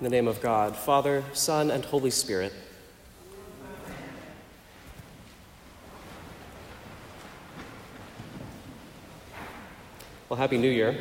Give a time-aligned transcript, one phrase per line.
[0.00, 2.54] In the name of God, Father, Son, and Holy Spirit.
[10.30, 10.96] Well, Happy New Year.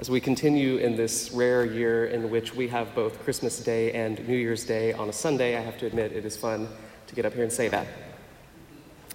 [0.00, 4.26] As we continue in this rare year in which we have both Christmas Day and
[4.26, 6.66] New Year's Day on a Sunday, I have to admit it is fun
[7.06, 7.86] to get up here and say that.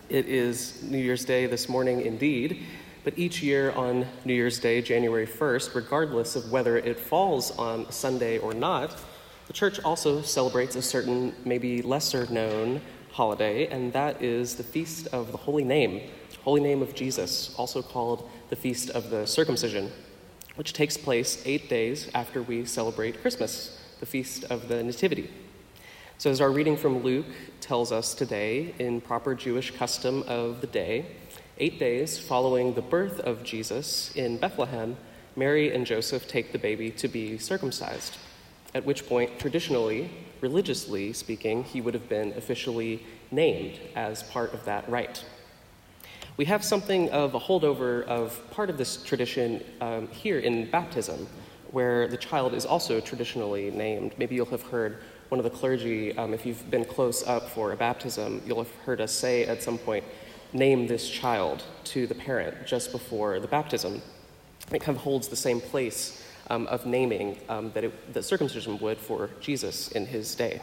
[0.07, 2.65] It is New Year's Day this morning indeed,
[3.05, 7.89] but each year on New Year's Day, January 1st, regardless of whether it falls on
[7.89, 8.93] Sunday or not,
[9.47, 12.81] the church also celebrates a certain, maybe lesser known
[13.13, 16.09] holiday, and that is the Feast of the Holy Name,
[16.43, 19.89] Holy Name of Jesus, also called the Feast of the Circumcision
[20.55, 25.29] which takes place eight days after we celebrate Christmas, the Feast of the Nativity.
[26.17, 27.25] So, as our reading from Luke
[27.59, 31.05] tells us today, in proper Jewish custom of the day,
[31.57, 34.97] eight days following the birth of Jesus in Bethlehem,
[35.37, 38.17] Mary and Joseph take the baby to be circumcised,
[38.73, 40.09] at which point, traditionally,
[40.41, 45.23] religiously speaking, he would have been officially named as part of that rite.
[46.35, 51.25] We have something of a holdover of part of this tradition um, here in baptism,
[51.71, 54.13] where the child is also traditionally named.
[54.17, 54.97] Maybe you'll have heard
[55.29, 58.75] one of the clergy, um, if you've been close up for a baptism, you'll have
[58.85, 60.03] heard us say at some point,
[60.55, 64.01] name this child to the parent just before the baptism.
[64.71, 68.79] It kind of holds the same place um, of naming um, that, it, that circumcision
[68.79, 70.61] would for Jesus in his day.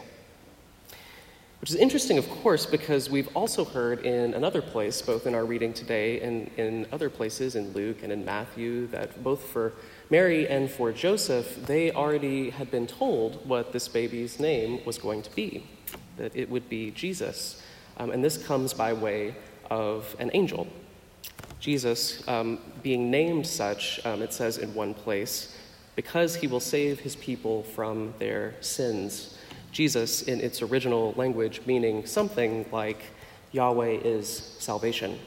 [1.61, 5.45] Which is interesting, of course, because we've also heard in another place, both in our
[5.45, 9.71] reading today and in other places, in Luke and in Matthew, that both for
[10.09, 15.21] Mary and for Joseph, they already had been told what this baby's name was going
[15.21, 15.65] to be,
[16.17, 17.63] that it would be Jesus.
[17.95, 19.33] Um, and this comes by way
[19.69, 20.67] of an angel.
[21.59, 25.55] Jesus, um, being named such, um, it says in one place,
[25.95, 29.37] because he will save his people from their sins.
[29.71, 33.01] Jesus in its original language meaning something like
[33.51, 35.19] Yahweh is salvation.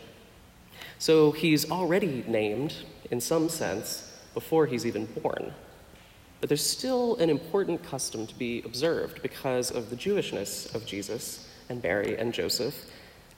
[0.99, 2.75] So he's already named,
[3.11, 5.53] in some sense, before he's even born.
[6.41, 11.49] But there's still an important custom to be observed because of the Jewishness of Jesus
[11.69, 12.75] and Mary and Joseph,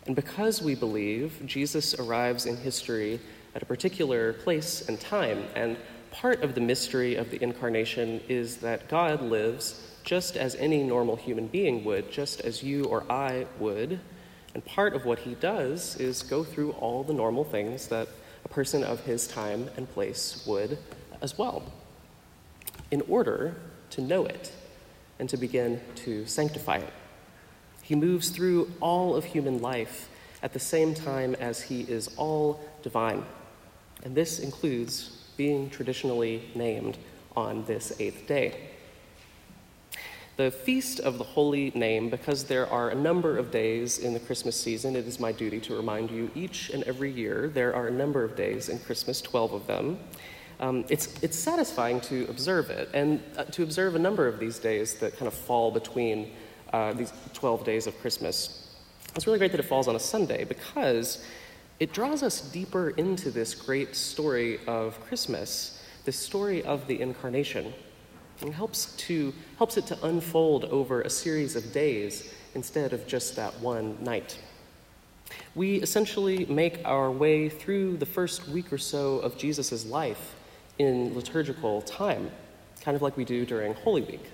[0.09, 3.21] and because we believe Jesus arrives in history
[3.55, 5.45] at a particular place and time.
[5.55, 5.77] And
[6.11, 11.17] part of the mystery of the incarnation is that God lives just as any normal
[11.17, 14.01] human being would, just as you or I would.
[14.55, 18.09] And part of what he does is go through all the normal things that
[18.47, 20.79] a person of his time and place would
[21.21, 21.71] as well,
[22.91, 23.57] in order
[23.91, 24.53] to know it
[25.19, 26.93] and to begin to sanctify it.
[27.89, 30.11] He moves through all of human life
[30.43, 33.25] at the same time as he is all divine.
[34.05, 36.99] And this includes being traditionally named
[37.35, 38.69] on this eighth day
[40.39, 44.21] the Feast of the Holy Name, because there are a number of days in the
[44.21, 47.89] Christmas season, it is my duty to remind you each and every year there are
[47.89, 49.99] a number of days in Christmas, 12 of them.
[50.61, 54.61] Um, it's, it's satisfying to observe it, and uh, to observe a number of these
[54.61, 56.31] days that kind of fall between
[56.73, 58.69] uh, these 12 days of Christmas.
[59.15, 61.25] It's really great that it falls on a Sunday because
[61.81, 67.73] it draws us deeper into this great story of Christmas, this story of the incarnation.
[68.43, 73.37] It helps, to, helps it to unfold over a series of days instead of just
[73.37, 74.39] that one night.
[75.55, 80.35] We essentially make our way through the first week or so of Jesus' life
[80.79, 82.31] in liturgical time,
[82.81, 84.31] kind of like we do during Holy Week.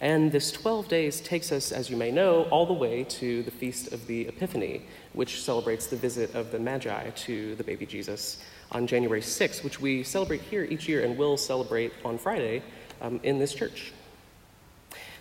[0.00, 3.50] And this 12 days takes us, as you may know, all the way to the
[3.50, 4.82] Feast of the Epiphany,
[5.14, 8.42] which celebrates the visit of the Magi to the baby Jesus
[8.72, 12.62] on January 6th, which we celebrate here each year and will celebrate on Friday
[13.00, 13.92] um, in this church.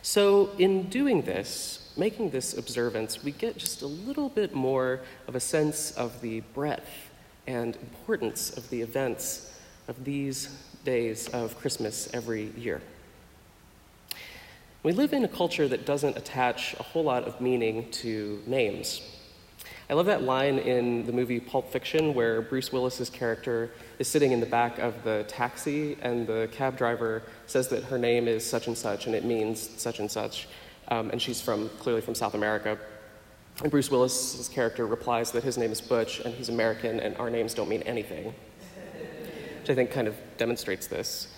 [0.02, 5.36] So, in doing this, making this observance, we get just a little bit more of
[5.36, 6.90] a sense of the breadth
[7.48, 9.54] and importance of the events
[9.88, 10.50] of these
[10.84, 12.82] days of Christmas every year.
[14.86, 19.02] We live in a culture that doesn't attach a whole lot of meaning to names.
[19.90, 24.32] I love that line in the movie Pulp Fiction where Bruce Willis's character is sitting
[24.32, 28.46] in the back of the taxi and the cab driver says that her name is
[28.46, 30.48] such and such and it means such and such,
[30.90, 32.78] um, and she's from clearly from South America.
[33.64, 37.32] And Bruce Willis's character replies that his name is Butch and he's American and our
[37.32, 38.36] names don't mean anything,
[39.62, 41.30] which I think kind of demonstrates this.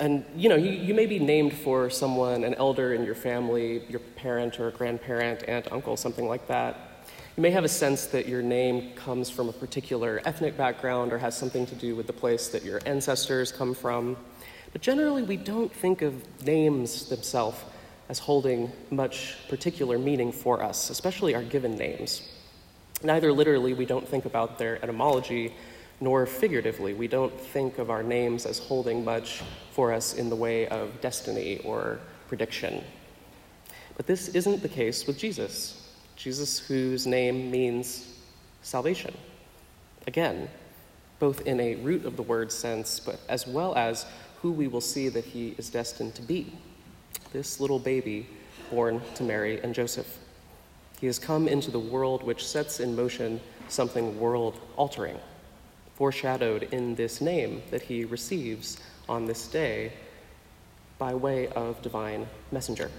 [0.00, 3.84] And you know, you, you may be named for someone, an elder in your family,
[3.88, 7.06] your parent or grandparent, aunt, uncle, something like that.
[7.36, 11.18] You may have a sense that your name comes from a particular ethnic background or
[11.18, 14.16] has something to do with the place that your ancestors come from.
[14.72, 17.58] But generally, we don't think of names themselves
[18.08, 22.28] as holding much particular meaning for us, especially our given names.
[23.02, 25.54] Neither literally, we don't think about their etymology,
[26.00, 29.42] nor figuratively, we don't think of our names as holding much
[29.72, 31.98] for us in the way of destiny or
[32.28, 32.82] prediction.
[33.96, 35.88] But this isn't the case with Jesus.
[36.16, 38.18] Jesus, whose name means
[38.62, 39.14] salvation.
[40.06, 40.48] Again,
[41.18, 44.06] both in a root of the word sense, but as well as
[44.42, 46.52] who we will see that he is destined to be
[47.32, 48.26] this little baby
[48.70, 50.18] born to Mary and Joseph.
[51.00, 55.18] He has come into the world which sets in motion something world altering,
[55.94, 59.92] foreshadowed in this name that he receives on this day
[60.98, 62.90] by way of divine messenger.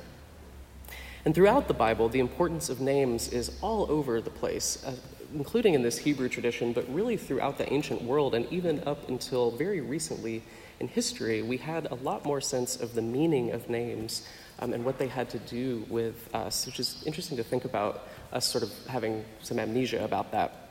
[1.25, 4.94] And throughout the Bible, the importance of names is all over the place, uh,
[5.33, 9.50] including in this Hebrew tradition, but really throughout the ancient world, and even up until
[9.51, 10.44] very recently
[10.80, 14.27] in history, we had a lot more sense of the meaning of names
[14.59, 18.07] um, and what they had to do with us, which is interesting to think about
[18.31, 20.64] us sort of having some amnesia about that.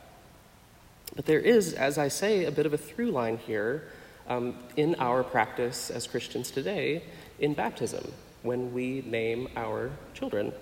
[1.16, 3.84] But there is, as I say, a bit of a through line here
[4.28, 7.04] um, in our practice as Christians today
[7.38, 8.12] in baptism
[8.42, 10.52] when we name our children.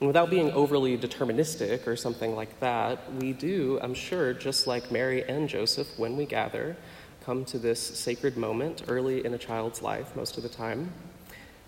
[0.00, 4.92] And without being overly deterministic or something like that, we do, I'm sure, just like
[4.92, 6.76] Mary and Joseph, when we gather,
[7.24, 10.92] come to this sacred moment early in a child's life, most of the time.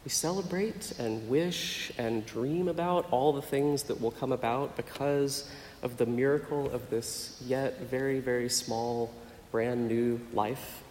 [0.04, 5.50] We celebrate and wish and dream about all the things that will come about because
[5.82, 9.12] of the miracle of this yet very, very small,
[9.50, 10.82] brand new life.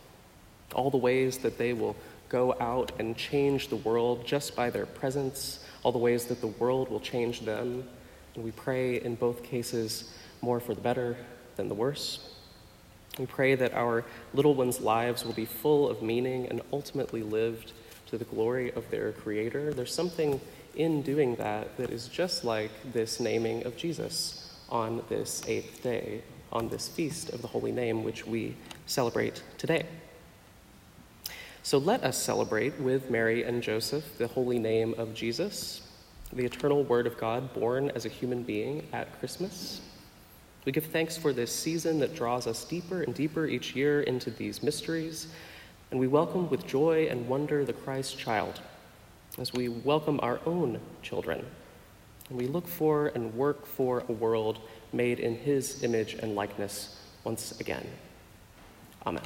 [0.73, 1.95] All the ways that they will
[2.29, 6.47] go out and change the world just by their presence, all the ways that the
[6.47, 7.83] world will change them.
[8.35, 11.17] And we pray in both cases more for the better
[11.55, 12.29] than the worse.
[13.17, 17.73] We pray that our little ones' lives will be full of meaning and ultimately lived
[18.07, 19.73] to the glory of their Creator.
[19.73, 20.39] There's something
[20.75, 24.38] in doing that that is just like this naming of Jesus
[24.69, 26.21] on this eighth day,
[26.51, 28.55] on this feast of the Holy Name, which we
[28.85, 29.85] celebrate today.
[31.61, 35.81] So let us celebrate with Mary and Joseph the holy name of Jesus,
[36.33, 39.81] the eternal Word of God born as a human being at Christmas.
[40.65, 44.31] We give thanks for this season that draws us deeper and deeper each year into
[44.31, 45.27] these mysteries,
[45.91, 48.61] and we welcome with joy and wonder the Christ child
[49.37, 51.45] as we welcome our own children.
[52.29, 54.59] And we look for and work for a world
[54.93, 57.85] made in his image and likeness once again.
[59.05, 59.23] Amen.